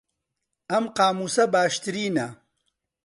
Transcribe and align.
ئەم 0.71 0.85
قامووسە 0.97 1.43
باشترینە. 1.53 2.27